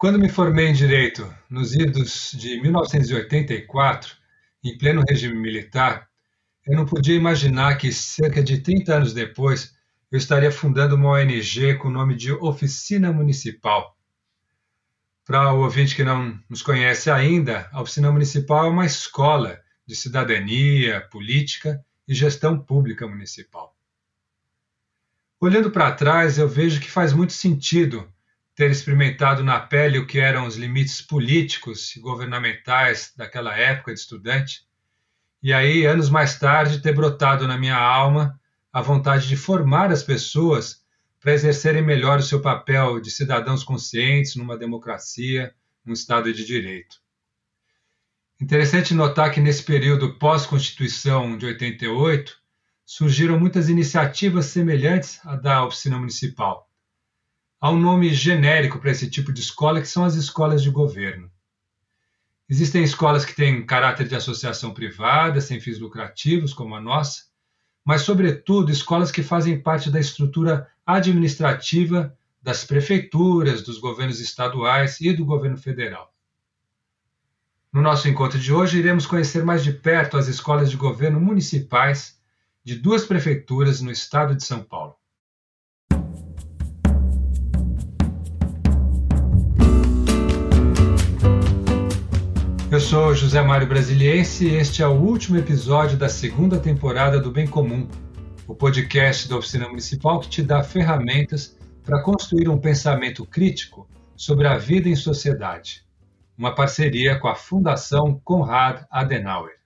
[0.00, 4.16] Quando me formei em Direito, nos idos de 1984,
[4.64, 6.08] em pleno regime militar,
[6.66, 9.76] eu não podia imaginar que, cerca de 30 anos depois,
[10.10, 13.94] eu estaria fundando uma ONG com o nome de Oficina Municipal.
[15.22, 19.94] Para o ouvinte que não nos conhece ainda, a Oficina Municipal é uma escola de
[19.94, 23.76] cidadania, política e gestão pública municipal.
[25.38, 28.10] Olhando para trás, eu vejo que faz muito sentido
[28.60, 33.98] ter experimentado na pele o que eram os limites políticos e governamentais daquela época de
[33.98, 34.66] estudante,
[35.42, 38.38] e aí, anos mais tarde, ter brotado na minha alma
[38.70, 40.84] a vontade de formar as pessoas
[41.18, 46.96] para exercerem melhor o seu papel de cidadãos conscientes numa democracia, num Estado de Direito.
[48.38, 52.36] Interessante notar que nesse período pós-Constituição de 88,
[52.84, 56.69] surgiram muitas iniciativas semelhantes à da oficina municipal
[57.62, 61.30] Há um nome genérico para esse tipo de escola, que são as escolas de governo.
[62.48, 67.24] Existem escolas que têm caráter de associação privada, sem fins lucrativos, como a nossa,
[67.84, 75.12] mas, sobretudo, escolas que fazem parte da estrutura administrativa das prefeituras, dos governos estaduais e
[75.12, 76.14] do governo federal.
[77.70, 82.18] No nosso encontro de hoje, iremos conhecer mais de perto as escolas de governo municipais
[82.64, 84.99] de duas prefeituras no estado de São Paulo.
[92.80, 97.30] Eu sou José Mário Brasiliense e este é o último episódio da segunda temporada do
[97.30, 97.86] Bem Comum,
[98.46, 104.46] o podcast da Oficina Municipal que te dá ferramentas para construir um pensamento crítico sobre
[104.46, 105.84] a vida em sociedade.
[106.38, 109.58] Uma parceria com a Fundação Konrad Adenauer.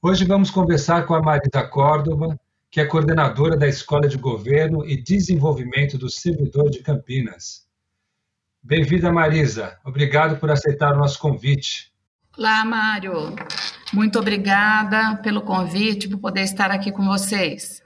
[0.00, 2.38] Hoje vamos conversar com a Marisa Córdova,
[2.70, 7.68] que é coordenadora da Escola de Governo e Desenvolvimento do Servidor de Campinas.
[8.62, 9.78] Bem-vinda, Marisa.
[9.84, 11.90] Obrigado por aceitar o nosso convite.
[12.36, 13.34] Olá, Mário.
[13.92, 17.82] Muito obrigada pelo convite, por poder estar aqui com vocês.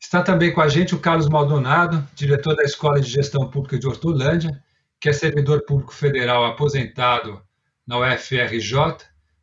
[0.00, 3.86] Está também com a gente o Carlos Maldonado, diretor da Escola de Gestão Pública de
[3.86, 4.50] Hortolândia,
[4.98, 7.42] que é servidor público federal aposentado
[7.86, 8.74] na UFRJ,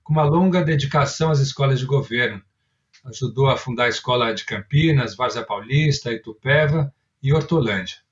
[0.04, 2.42] com uma longa dedicação às escolas de governo.
[3.06, 6.92] Ajudou a fundar a Escola de Campinas, Várzea Paulista, Itupeva
[7.22, 8.07] e Hortolândia.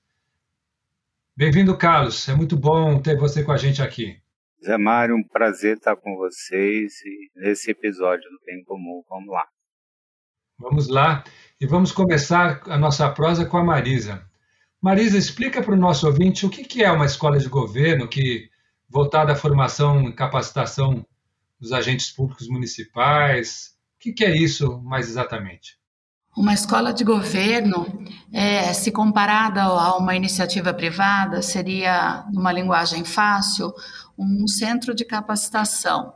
[1.38, 2.30] Bem-vindo, Carlos.
[2.30, 4.18] É muito bom ter você com a gente aqui.
[4.66, 9.04] Zé Mário, um prazer estar com vocês e nesse episódio do Bem Comum.
[9.10, 9.46] Vamos lá.
[10.58, 11.26] Vamos lá
[11.60, 14.26] e vamos começar a nossa prosa com a Marisa.
[14.82, 18.50] Marisa, explica para o nosso ouvinte o que é uma escola de governo que
[18.88, 21.06] voltada à formação e capacitação
[21.60, 23.76] dos agentes públicos municipais.
[23.98, 25.78] O que é isso mais exatamente?
[26.38, 27.88] Uma escola de governo,
[28.34, 33.74] é, se comparada a uma iniciativa privada, seria, numa linguagem fácil,
[34.20, 36.14] um centro de capacitação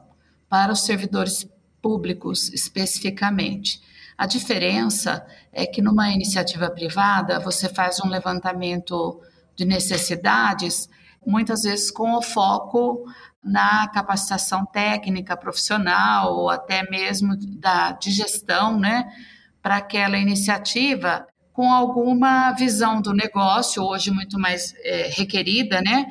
[0.50, 1.48] para os servidores
[1.82, 3.82] públicos especificamente.
[4.18, 9.22] A diferença é que numa iniciativa privada você faz um levantamento
[9.56, 10.90] de necessidades,
[11.26, 13.06] muitas vezes com o foco
[13.42, 19.10] na capacitação técnica profissional ou até mesmo da de gestão, né?
[19.62, 21.28] Para aquela iniciativa
[21.60, 26.06] com alguma visão do negócio, hoje muito mais é, requerida, né?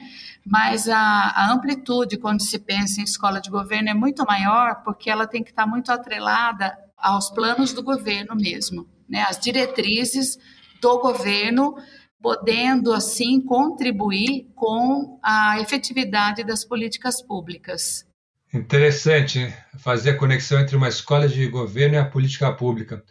[0.44, 5.10] Mas a, a, amplitude, quando se pensa em escola de governo, é muito maior, porque
[5.10, 9.24] ela tem que estar muito atrelada aos planos do governo mesmo, né?
[9.28, 10.38] As diretrizes
[10.80, 11.76] do governo,
[12.20, 18.06] podendo, assim, contribuir com a efetividade das políticas públicas.
[18.52, 23.02] Interessante fazer a conexão entre uma escola de governo e a política pública.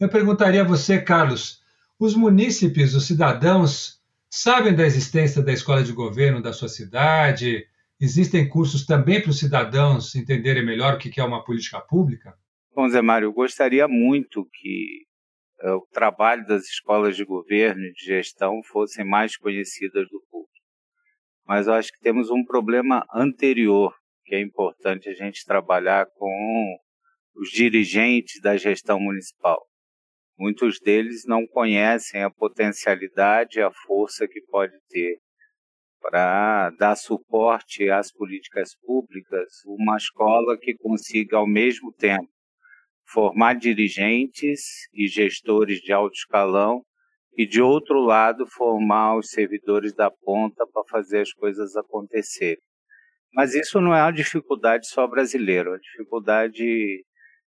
[0.00, 1.62] Eu perguntaria a você, Carlos,
[1.98, 4.00] os munícipes, os cidadãos,
[4.30, 7.66] sabem da existência da escola de governo da sua cidade?
[8.00, 12.34] Existem cursos também para os cidadãos entenderem melhor o que é uma política pública?
[12.74, 15.02] Bom, Zé Mário, eu gostaria muito que
[15.64, 20.50] uh, o trabalho das escolas de governo e de gestão fossem mais conhecidas do público.
[21.46, 26.78] Mas eu acho que temos um problema anterior que é importante a gente trabalhar com
[27.36, 29.69] os dirigentes da gestão municipal.
[30.40, 35.18] Muitos deles não conhecem a potencialidade e a força que pode ter
[36.00, 42.26] para dar suporte às políticas públicas, uma escola que consiga, ao mesmo tempo,
[43.06, 46.80] formar dirigentes e gestores de alto escalão
[47.36, 52.62] e, de outro lado, formar os servidores da ponta para fazer as coisas acontecerem.
[53.34, 57.04] Mas isso não é uma dificuldade só brasileira, é uma dificuldade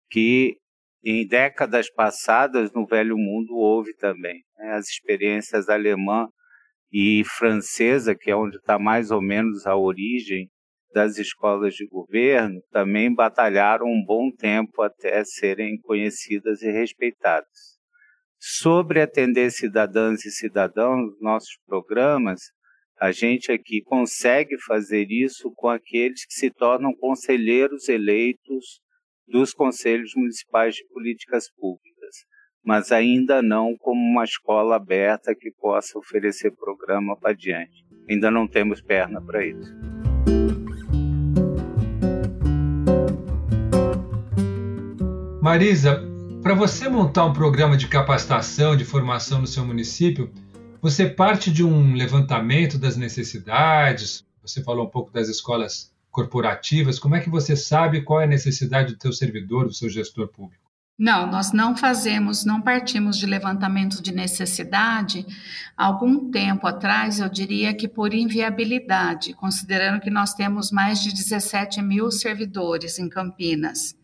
[0.09, 0.57] que
[1.03, 4.43] em décadas passadas, no Velho Mundo, houve também.
[4.57, 4.73] Né?
[4.73, 6.27] As experiências alemã
[6.91, 10.49] e francesa, que é onde está mais ou menos a origem
[10.93, 17.77] das escolas de governo, também batalharam um bom tempo até serem conhecidas e respeitadas.
[18.39, 22.39] Sobre atender cidadãs e cidadãos, nossos programas,
[22.99, 28.81] a gente aqui consegue fazer isso com aqueles que se tornam conselheiros eleitos
[29.31, 32.25] dos conselhos municipais de políticas públicas,
[32.63, 37.85] mas ainda não como uma escola aberta que possa oferecer programa para diante.
[38.09, 39.73] Ainda não temos perna para isso.
[45.41, 46.03] Marisa,
[46.41, 50.31] para você montar um programa de capacitação, de formação no seu município,
[50.81, 57.15] você parte de um levantamento das necessidades, você falou um pouco das escolas corporativas, como
[57.15, 60.69] é que você sabe qual é a necessidade do seu servidor, do seu gestor público?
[60.97, 65.25] Não, nós não fazemos, não partimos de levantamento de necessidade.
[65.77, 71.81] Algum tempo atrás, eu diria que por inviabilidade, considerando que nós temos mais de 17
[71.81, 73.95] mil servidores em Campinas.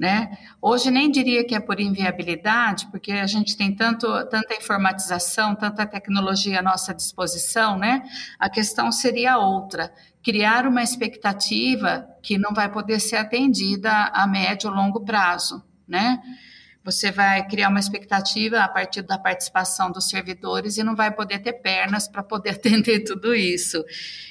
[0.00, 0.38] Né?
[0.62, 5.84] Hoje nem diria que é por inviabilidade, porque a gente tem tanto, tanta informatização, tanta
[5.84, 8.02] tecnologia à nossa disposição, né?
[8.38, 9.92] A questão seria outra:
[10.22, 16.18] criar uma expectativa que não vai poder ser atendida a médio ou longo prazo, né?
[16.82, 21.40] Você vai criar uma expectativa a partir da participação dos servidores e não vai poder
[21.40, 23.84] ter pernas para poder atender tudo isso.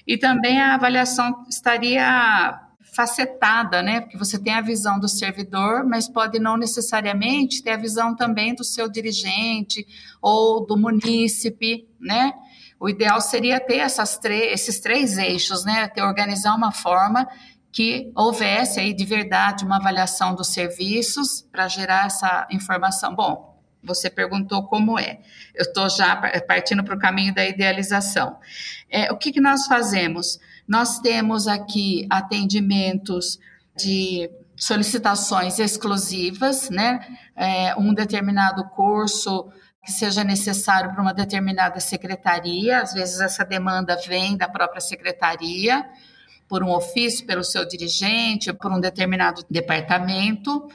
[0.07, 2.59] E também a avaliação estaria
[2.93, 4.01] facetada, né?
[4.01, 8.55] Porque você tem a visão do servidor, mas pode não necessariamente ter a visão também
[8.55, 9.85] do seu dirigente
[10.21, 12.33] ou do munícipe, né?
[12.79, 15.87] O ideal seria ter esses três eixos, né?
[15.87, 17.27] Ter organizar uma forma
[17.71, 23.13] que houvesse aí de verdade uma avaliação dos serviços para gerar essa informação.
[23.13, 23.49] Bom,
[23.83, 25.19] você perguntou como é.
[25.53, 26.15] Eu estou já
[26.47, 28.37] partindo para o caminho da idealização.
[28.89, 30.39] É, o que, que nós fazemos?
[30.69, 33.39] Nós temos aqui atendimentos
[33.75, 36.99] de solicitações exclusivas, né?
[37.35, 39.51] É, um determinado curso
[39.83, 45.89] que seja necessário para uma determinada secretaria, às vezes essa demanda vem da própria secretaria,
[46.47, 50.67] por um ofício, pelo seu dirigente, por um determinado departamento,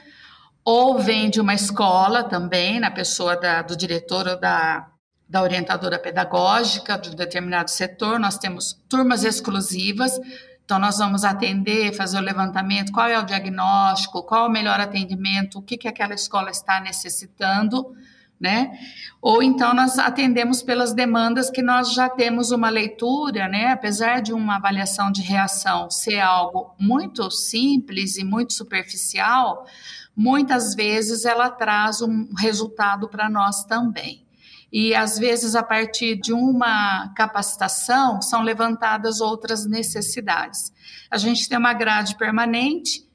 [0.63, 4.89] ou vem de uma escola também, na pessoa da, do diretor ou da
[5.27, 10.19] da orientadora pedagógica de determinado setor, nós temos turmas exclusivas,
[10.63, 14.79] então nós vamos atender, fazer o levantamento, qual é o diagnóstico, qual é o melhor
[14.79, 17.95] atendimento, o que, que aquela escola está necessitando,
[18.39, 18.71] né?
[19.21, 23.71] Ou então nós atendemos pelas demandas que nós já temos uma leitura, né?
[23.71, 29.65] Apesar de uma avaliação de reação ser algo muito simples e muito superficial,
[30.15, 34.24] muitas vezes ela traz um resultado para nós também
[34.71, 40.73] e às vezes a partir de uma capacitação são levantadas outras necessidades.
[41.09, 43.05] A gente tem uma grade permanente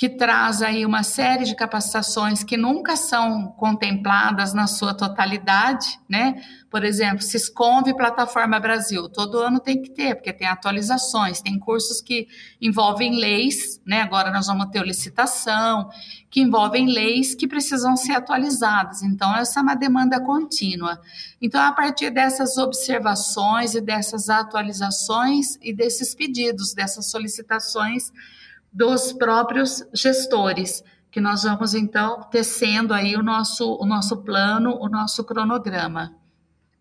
[0.00, 6.42] que traz aí uma série de capacitações que nunca são contempladas na sua totalidade, né?
[6.70, 12.00] Por exemplo, Siscomve Plataforma Brasil, todo ano tem que ter, porque tem atualizações, tem cursos
[12.00, 12.26] que
[12.62, 14.00] envolvem leis, né?
[14.00, 15.90] Agora nós vamos ter licitação,
[16.30, 19.02] que envolvem leis que precisam ser atualizadas.
[19.02, 20.98] Então, essa é uma demanda contínua.
[21.42, 28.10] Então, a partir dessas observações e dessas atualizações e desses pedidos, dessas solicitações,
[28.72, 34.88] dos próprios gestores, que nós vamos então tecendo aí o nosso, o nosso plano, o
[34.88, 36.14] nosso cronograma.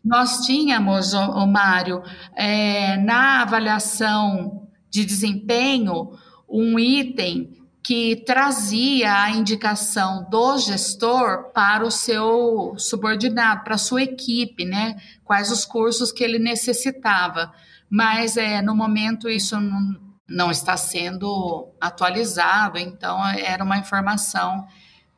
[0.04, 2.02] Nós tínhamos, o, Mário,
[2.36, 6.12] é, na avaliação de desempenho,
[6.48, 14.04] um item que trazia a indicação do gestor para o seu subordinado, para a sua
[14.04, 14.96] equipe, né?
[15.24, 17.52] Quais os cursos que ele necessitava.
[17.90, 19.96] Mas é, no momento isso não,
[20.30, 24.68] não está sendo atualizado, então era uma informação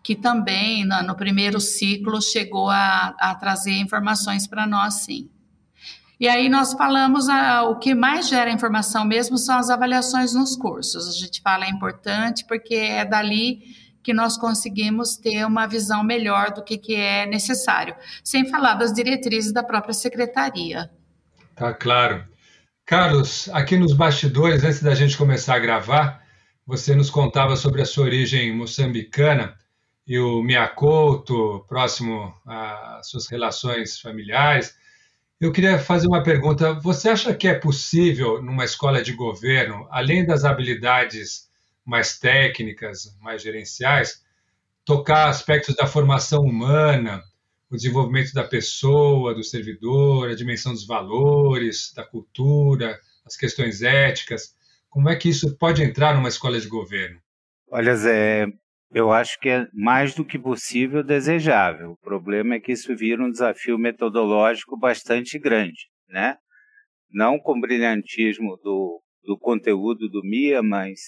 [0.03, 5.29] que também no, primeiro ciclo chegou a, a trazer informações para nós, sim.
[6.19, 10.55] E aí nós falamos a, o que mais gera informação mesmo são as avaliações nos
[10.55, 11.07] cursos.
[11.07, 13.61] A gente fala é importante porque é dali
[14.03, 18.93] que nós conseguimos ter uma visão melhor do que, que é necessário, sem falar das
[18.93, 20.91] diretrizes da própria secretaria.
[21.55, 22.30] Tá claro.
[22.91, 26.27] Carlos, aqui nos bastidores, antes da gente começar a gravar,
[26.67, 29.57] você nos contava sobre a sua origem moçambicana
[30.05, 34.75] e o Miacouto, próximo às suas relações familiares.
[35.39, 36.73] Eu queria fazer uma pergunta.
[36.81, 41.47] Você acha que é possível, numa escola de governo, além das habilidades
[41.85, 44.21] mais técnicas, mais gerenciais,
[44.83, 47.23] tocar aspectos da formação humana,
[47.71, 54.53] o desenvolvimento da pessoa, do servidor, a dimensão dos valores, da cultura, as questões éticas.
[54.89, 57.17] Como é que isso pode entrar numa escola de governo?
[57.71, 58.45] Olha, Zé,
[58.93, 61.91] eu acho que é mais do que possível desejável.
[61.91, 66.37] O problema é que isso vira um desafio metodológico bastante grande, né?
[67.09, 70.99] Não com brilhantismo do, do conteúdo do MIA, mas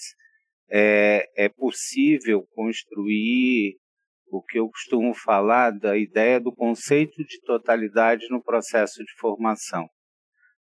[0.70, 3.76] é, é possível construir
[4.28, 9.88] o que eu costumo falar da ideia do conceito de totalidade no processo de formação.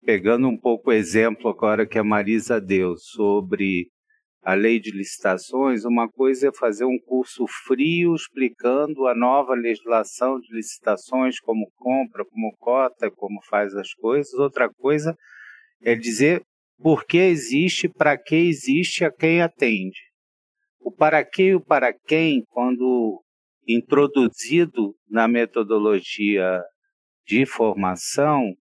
[0.02, 3.88] Pegando um pouco o exemplo agora que a Marisa deu sobre
[4.42, 10.40] a lei de licitações, uma coisa é fazer um curso frio explicando a nova legislação
[10.40, 14.32] de licitações, como compra, como cota, como faz as coisas.
[14.34, 15.14] Outra coisa
[15.82, 16.42] é dizer
[16.78, 19.98] por que existe, para que existe, a quem atende.
[20.80, 23.22] O para que e o para quem, quando
[23.76, 26.62] introduzido na metodologia
[27.26, 28.54] de formação,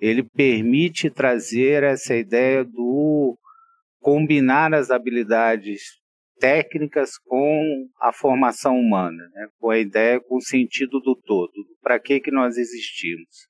[0.00, 3.36] ele permite trazer essa ideia do
[4.00, 5.98] combinar as habilidades
[6.38, 9.48] técnicas com a formação humana, né?
[9.58, 11.52] com a ideia, com o sentido do todo.
[11.82, 13.48] Para que, que nós existimos?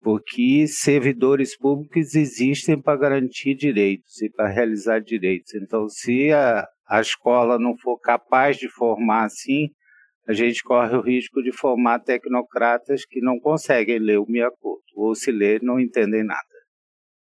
[0.00, 5.54] Porque servidores públicos existem para garantir direitos e para realizar direitos.
[5.54, 9.70] Então, se a, a escola não for capaz de formar assim,
[10.26, 15.14] a gente corre o risco de formar tecnocratas que não conseguem ler o Miyakoto, ou
[15.14, 16.42] se ler não entendem nada.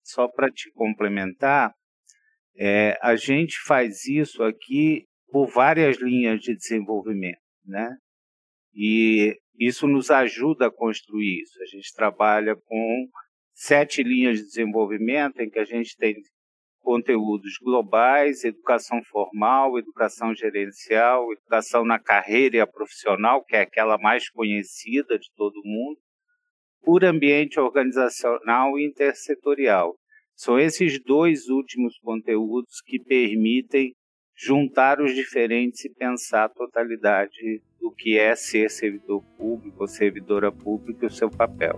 [0.04, 1.74] Só para te complementar,
[2.58, 7.96] é, a gente faz isso aqui por várias linhas de desenvolvimento, né?
[8.74, 11.62] E isso nos ajuda a construir isso.
[11.62, 13.08] A gente trabalha com
[13.54, 16.16] sete linhas de desenvolvimento em que a gente tem
[16.82, 23.98] conteúdos globais, educação formal, educação gerencial, educação na carreira e a profissional, que é aquela
[23.98, 25.98] mais conhecida de todo mundo,
[26.82, 29.96] por ambiente organizacional e intersetorial.
[30.36, 33.94] São esses dois últimos conteúdos que permitem
[34.36, 40.50] juntar os diferentes e pensar a totalidade do que é ser servidor público ou servidora
[40.50, 41.78] pública e o seu papel.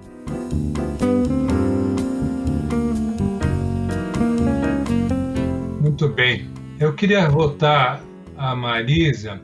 [6.01, 6.51] Muito bem.
[6.79, 8.03] Eu queria voltar
[8.35, 9.39] a Marisa.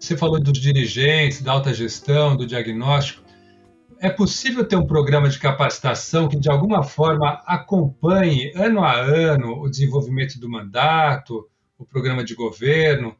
[0.00, 3.22] Você falou dos dirigentes, da alta gestão, do diagnóstico.
[4.00, 9.60] É possível ter um programa de capacitação que, de alguma forma, acompanhe ano a ano
[9.60, 11.46] o desenvolvimento do mandato,
[11.76, 13.14] o programa de governo?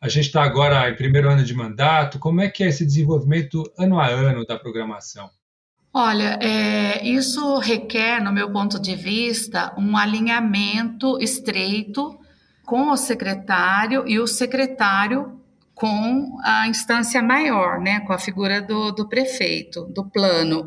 [0.00, 2.18] A gente está agora em primeiro ano de mandato.
[2.18, 5.30] Como é que é esse desenvolvimento ano a ano da programação?
[5.94, 12.18] Olha, é, isso requer, no meu ponto de vista, um alinhamento estreito
[12.64, 15.40] com o secretário e o secretário
[15.74, 20.64] com a instância maior, né, com a figura do, do prefeito, do plano.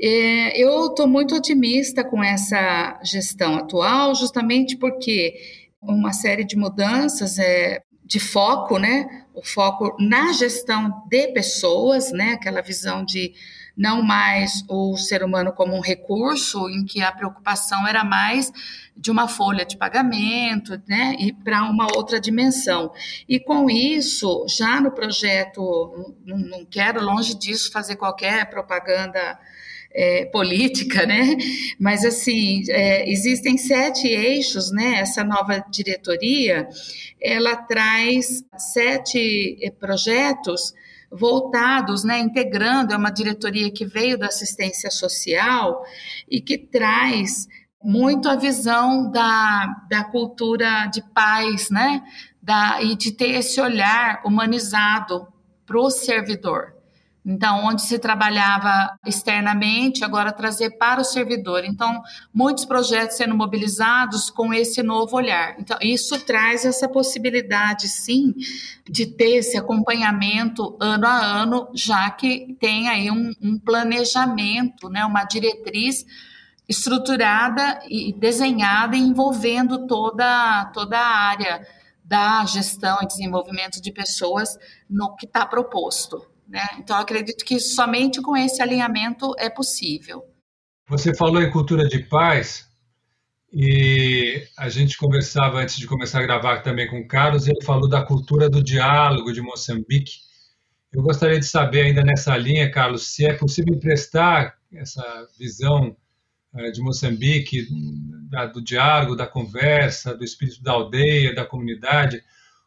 [0.00, 5.34] É, eu estou muito otimista com essa gestão atual, justamente porque
[5.82, 12.32] uma série de mudanças é, de foco, né, o foco na gestão de pessoas, né,
[12.32, 13.32] aquela visão de
[13.76, 18.52] não mais o ser humano como um recurso, em que a preocupação era mais
[18.96, 22.92] de uma folha de pagamento, né, e para uma outra dimensão.
[23.28, 29.38] E com isso, já no projeto, não, quero longe disso fazer qualquer propaganda
[29.92, 31.36] é, política, né?
[31.78, 35.00] Mas assim, é, existem sete eixos, né?
[35.00, 36.68] Essa nova diretoria,
[37.20, 40.72] ela traz sete é, projetos
[41.10, 45.84] voltados, né, integrando, é uma diretoria que veio da assistência social
[46.30, 47.48] e que traz
[47.82, 52.02] muito a visão da, da cultura de paz, né,
[52.40, 55.26] da, e de ter esse olhar humanizado
[55.66, 56.79] para o servidor.
[57.24, 61.64] Então, onde se trabalhava externamente, agora trazer para o servidor.
[61.64, 62.00] Então,
[62.32, 65.54] muitos projetos sendo mobilizados com esse novo olhar.
[65.58, 68.34] Então, isso traz essa possibilidade, sim,
[68.88, 75.04] de ter esse acompanhamento ano a ano, já que tem aí um, um planejamento, né,
[75.04, 76.06] uma diretriz
[76.66, 81.66] estruturada e desenhada envolvendo toda, toda a área
[82.04, 84.56] da gestão e desenvolvimento de pessoas
[84.88, 86.29] no que está proposto.
[86.50, 86.66] Né?
[86.80, 90.24] Então, acredito que somente com esse alinhamento é possível.
[90.88, 92.68] Você falou em cultura de paz
[93.52, 97.88] e a gente conversava antes de começar a gravar também com o Carlos, ele falou
[97.88, 100.14] da cultura do diálogo de Moçambique.
[100.92, 105.96] Eu gostaria de saber ainda nessa linha, Carlos, se é possível emprestar essa visão
[106.56, 107.68] eh, de Moçambique,
[108.52, 112.20] do diálogo, da conversa, do espírito da aldeia, da comunidade,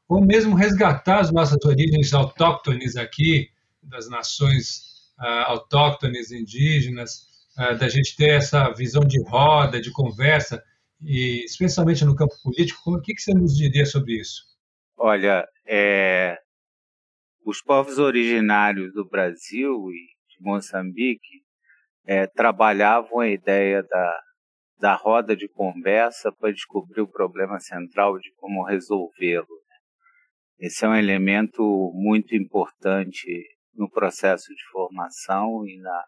[0.08, 3.50] ou mesmo resgatar as nossas origens autóctones aqui,
[3.84, 4.94] das nações
[5.46, 10.62] autóctones, indígenas, da gente ter essa visão de roda, de conversa,
[11.02, 14.44] e especialmente no campo político, como, o que, que você nos diria sobre isso?
[14.98, 16.38] Olha, é,
[17.46, 21.44] os povos originários do Brasil e de Moçambique
[22.06, 24.20] é, trabalhavam a ideia da,
[24.80, 29.46] da roda de conversa para descobrir o problema central de como resolvê-lo.
[29.46, 30.68] Né?
[30.68, 33.28] Esse é um elemento muito importante
[33.74, 36.03] no processo de formação e na,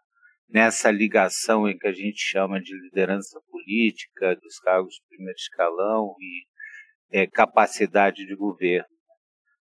[0.48, 6.14] nessa ligação em que a gente chama de liderança política, dos cargos de primeiro escalão
[6.20, 6.46] e
[7.10, 8.88] é, capacidade de governo.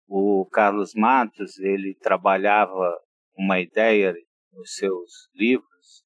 [0.08, 2.98] O Carlos Matos ele trabalhava
[3.36, 4.14] uma ideia
[4.52, 6.04] nos seus livros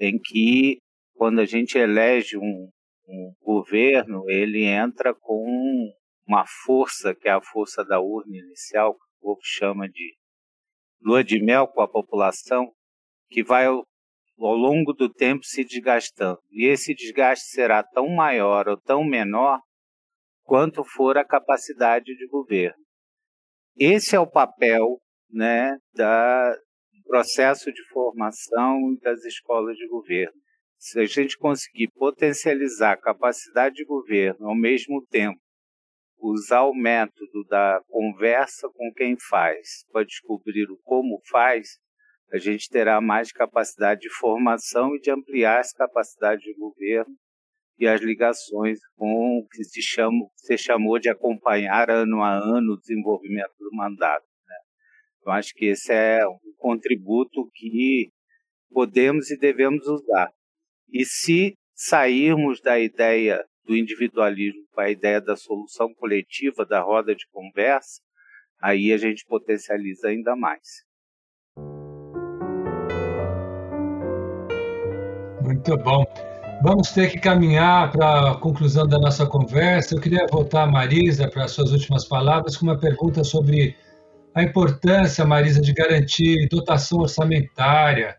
[0.00, 0.80] em que
[1.14, 2.70] quando a gente elege um,
[3.08, 5.46] um governo ele entra com
[6.26, 10.16] uma força que é a força da urna inicial que o povo chama de
[11.04, 12.72] lua de mel com a população
[13.28, 13.84] que vai ao,
[14.38, 19.60] ao longo do tempo se desgastando e esse desgaste será tão maior ou tão menor
[20.42, 22.84] quanto for a capacidade de governo
[23.76, 30.34] esse é o papel né, da, do processo de formação das escolas de governo.
[30.78, 35.40] Se a gente conseguir potencializar a capacidade de governo, ao mesmo tempo
[36.18, 41.78] usar o método da conversa com quem faz para descobrir o como faz,
[42.32, 47.14] a gente terá mais capacidade de formação e de ampliar essa capacidade de governo
[47.78, 52.72] e as ligações com o que se, chama, se chamou de acompanhar ano a ano
[52.72, 54.26] o desenvolvimento do mandato.
[54.46, 54.56] Né?
[55.26, 58.10] Eu acho que esse é um contributo que
[58.70, 60.32] podemos e devemos usar.
[60.88, 67.14] E se sairmos da ideia do individualismo para a ideia da solução coletiva, da roda
[67.14, 68.00] de conversa,
[68.60, 70.84] aí a gente potencializa ainda mais.
[75.42, 76.04] Muito bom.
[76.62, 79.94] Vamos ter que caminhar para a conclusão da nossa conversa.
[79.94, 83.76] Eu queria voltar a Marisa para as suas últimas palavras com uma pergunta sobre
[84.34, 88.16] a importância, Marisa, de garantir dotação orçamentária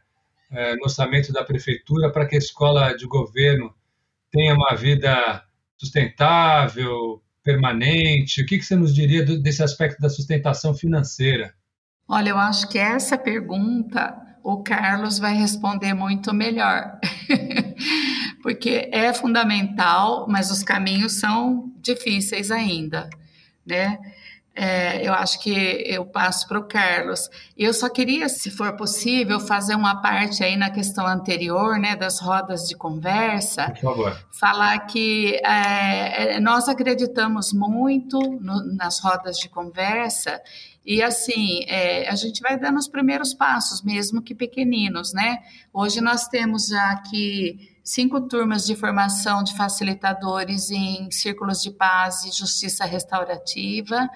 [0.51, 3.73] é, no orçamento da prefeitura para que a escola de governo
[4.35, 5.41] tenha uma vida
[5.77, 8.41] sustentável, permanente.
[8.41, 11.53] O que, você nos diria desse aspecto da sustentação financeira?
[12.07, 16.99] Olha, eu acho que essa pergunta o Carlos vai responder muito melhor.
[18.43, 23.09] porque é fundamental, mas os caminhos são difíceis ainda,
[23.65, 23.97] né?
[24.55, 25.51] É, eu acho que
[25.85, 27.29] eu passo para o Carlos.
[27.57, 32.21] Eu só queria, se for possível, fazer uma parte aí na questão anterior, né, das
[32.21, 33.71] rodas de conversa.
[33.71, 34.25] Por favor.
[34.31, 40.41] Falar que é, é nós acreditamos muito no, nas rodas de conversa
[40.85, 45.39] e assim, é, a gente vai dando os primeiros passos, mesmo que pequeninos, né?
[45.73, 52.23] Hoje nós temos já aqui cinco turmas de formação de facilitadores em círculos de paz
[52.25, 54.07] e justiça restaurativa,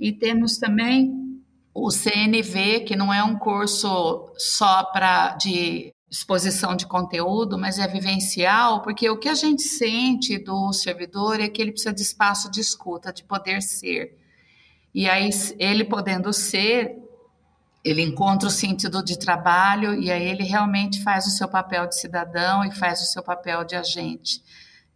[0.00, 1.12] e temos também
[1.74, 7.86] o CNV, que não é um curso só para de exposição de conteúdo, mas é
[7.86, 12.50] vivencial, porque o que a gente sente do servidor é que ele precisa de espaço
[12.50, 14.18] de escuta, de poder ser.
[14.92, 16.96] E aí, ele podendo ser,
[17.84, 21.94] ele encontra o sentido de trabalho e aí ele realmente faz o seu papel de
[21.94, 24.42] cidadão e faz o seu papel de agente.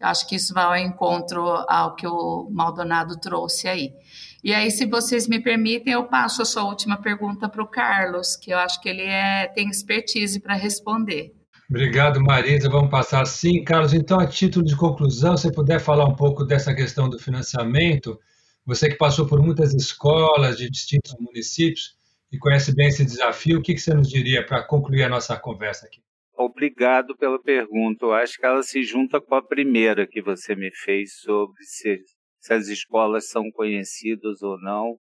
[0.01, 3.95] Eu acho que isso vai ao encontro ao que o Maldonado trouxe aí.
[4.45, 8.37] E aí, se vocês me permitem, eu passo a sua última pergunta para o Carlos,
[8.37, 11.35] que eu acho que ele é, tem expertise para responder.
[11.71, 12.69] Obrigado, Marisa.
[12.69, 13.65] Vamos passar sim.
[13.65, 18.21] Carlos, então, a título de conclusão, se puder falar um pouco dessa questão do financiamento,
[18.67, 21.97] você que passou por muitas escolas de distintos municípios,
[22.31, 25.87] e conhece bem esse desafio, o que você nos diria para concluir a nossa conversa
[25.87, 26.03] aqui?
[26.37, 28.05] Obrigado pela pergunta.
[28.05, 32.03] Eu acho que ela se junta com a primeira que você me fez sobre se,
[32.45, 34.99] se as escolas são conhecidas ou não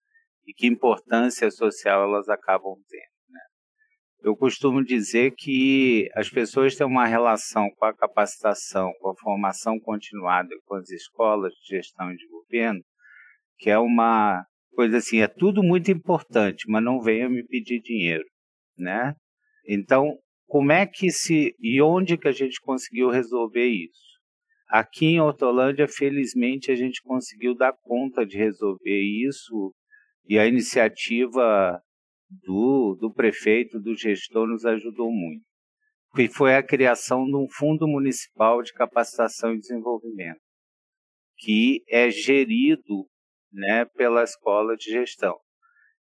[0.46, 3.30] e que importância social elas acabam tendo.
[3.30, 3.40] Né?
[4.22, 9.78] Eu costumo dizer que as pessoas têm uma relação com a capacitação, com a formação
[9.78, 12.80] continuada com as escolas de gestão e de governo,
[13.58, 14.42] que é uma
[14.74, 18.24] coisa assim, é tudo muito importante, mas não venha me pedir dinheiro,
[18.78, 19.14] né?
[19.68, 24.05] Então, como é que se e onde que a gente conseguiu resolver isso?
[24.68, 29.72] Aqui em Hortolândia, felizmente, a gente conseguiu dar conta de resolver isso
[30.28, 31.80] e a iniciativa
[32.28, 35.44] do, do prefeito, do gestor, nos ajudou muito.
[36.14, 40.40] Que foi a criação de um fundo municipal de capacitação e desenvolvimento,
[41.36, 43.06] que é gerido
[43.52, 45.36] né, pela escola de gestão.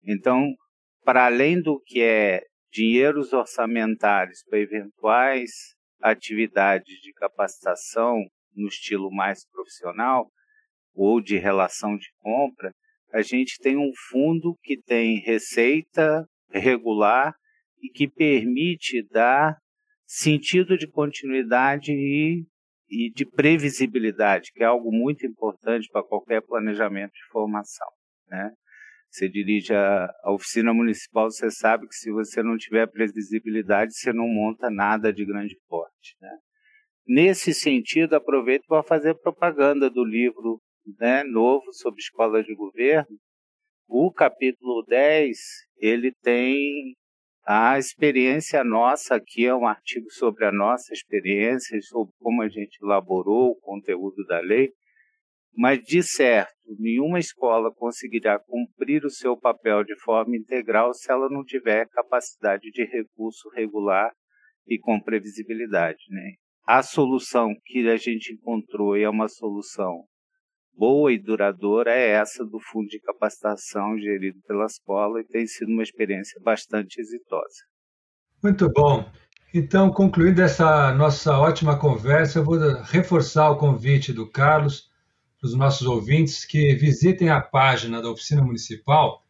[0.04, 0.56] Então,
[1.04, 5.52] para além do que é dinheiros orçamentários para eventuais
[6.02, 8.26] atividades de capacitação
[8.56, 10.30] no estilo mais profissional
[10.94, 12.74] ou de relação de compra,
[13.14, 17.36] a gente tem um fundo que tem receita regular
[17.82, 19.58] e que permite dar
[20.06, 22.46] sentido de continuidade e,
[22.90, 27.88] e de previsibilidade, que é algo muito importante para qualquer planejamento de formação.
[28.28, 28.52] Né?
[29.10, 34.12] Você dirige a, a, oficina municipal, você sabe que se você não tiver previsibilidade, você
[34.12, 36.16] não monta nada de grande porte.
[36.20, 36.38] Né?
[37.08, 40.60] Nesse sentido, aproveito para fazer propaganda do livro
[41.00, 43.18] né, novo sobre escolas de governo.
[43.88, 45.38] O capítulo 10,
[45.78, 46.96] ele tem
[47.48, 52.80] a experiência nossa aqui é um artigo sobre a nossa experiência, sobre como a gente
[52.82, 54.72] elaborou o conteúdo da lei,
[55.56, 61.30] mas de certo, nenhuma escola conseguirá cumprir o seu papel de forma integral se ela
[61.30, 64.12] não tiver capacidade de recurso regular
[64.68, 66.04] e com previsibilidade.
[66.10, 66.34] Né?
[66.68, 70.04] A solução que a gente encontrou e é uma solução
[70.76, 75.72] boa e duradoura é essa do fundo de capacitação gerido pela escola e tem sido
[75.72, 77.62] uma experiência bastante exitosa.
[78.42, 79.08] Muito bom.
[79.54, 84.90] Então, concluindo essa nossa ótima conversa, eu vou reforçar o convite do Carlos
[85.40, 89.24] para os nossos ouvintes que visitem a página da Oficina Municipal,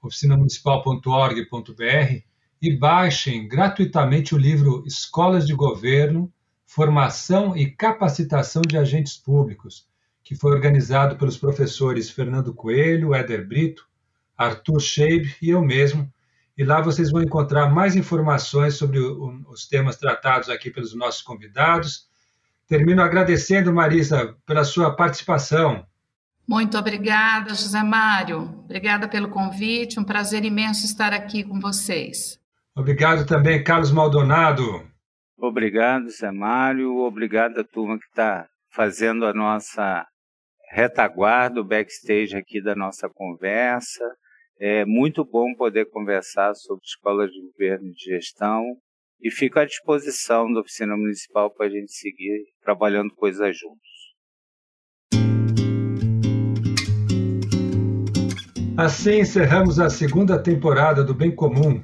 [0.00, 2.22] oficinamunicipal.org.br,
[2.62, 6.32] e baixem gratuitamente o livro Escolas de Governo,
[6.66, 9.86] Formação e Capacitação de Agentes Públicos
[10.26, 13.86] que foi organizado pelos professores Fernando Coelho, Éder Brito,
[14.36, 16.12] Arthur Scheib e eu mesmo.
[16.58, 22.08] E lá vocês vão encontrar mais informações sobre os temas tratados aqui pelos nossos convidados.
[22.66, 25.86] Termino agradecendo, Marisa, pela sua participação.
[26.44, 28.62] Muito obrigada, José Mário.
[28.64, 30.00] Obrigada pelo convite.
[30.00, 32.36] Um prazer imenso estar aqui com vocês.
[32.74, 34.84] Obrigado também, Carlos Maldonado.
[35.38, 36.96] Obrigado, José Mário.
[36.96, 40.06] Obrigado a turma que está fazendo a nossa
[40.70, 44.02] retaguarda, o backstage aqui da nossa conversa.
[44.58, 48.64] É muito bom poder conversar sobre escolas de governo e de gestão
[49.20, 53.96] e fico à disposição da oficina municipal para a gente seguir trabalhando coisas juntos.
[58.78, 61.82] Assim encerramos a segunda temporada do Bem Comum.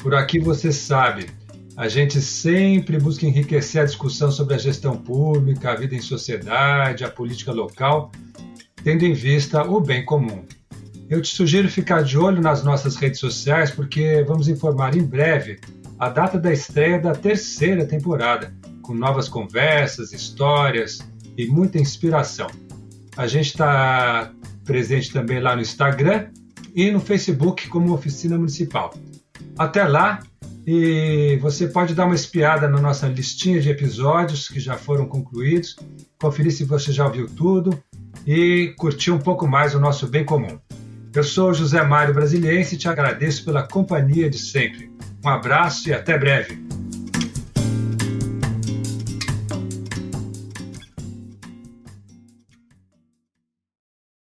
[0.00, 1.26] Por aqui você sabe,
[1.76, 7.04] a gente sempre busca enriquecer a discussão sobre a gestão pública, a vida em sociedade,
[7.04, 8.12] a política local,
[8.82, 10.44] tendo em vista o bem comum.
[11.10, 15.58] Eu te sugiro ficar de olho nas nossas redes sociais, porque vamos informar em breve
[15.98, 20.98] a data da estreia da terceira temporada, com novas conversas, histórias
[21.36, 22.48] e muita inspiração.
[23.16, 24.32] A gente está
[24.64, 26.28] presente também lá no Instagram
[26.74, 28.94] e no Facebook como Oficina Municipal.
[29.58, 30.20] Até lá,
[30.66, 35.76] e você pode dar uma espiada na nossa listinha de episódios que já foram concluídos,
[36.18, 37.78] conferir se você já ouviu tudo
[38.26, 40.58] e curtir um pouco mais o nosso bem comum.
[41.14, 44.90] Eu sou José Mário Brasiliense e te agradeço pela companhia de sempre.
[45.24, 46.83] Um abraço e até breve.